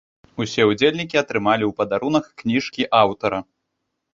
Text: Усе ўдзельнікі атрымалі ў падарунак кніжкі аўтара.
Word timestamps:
Усе 0.43 0.61
ўдзельнікі 0.69 1.19
атрымалі 1.23 1.63
ў 1.67 1.71
падарунак 1.81 2.25
кніжкі 2.43 2.89
аўтара. 3.05 3.39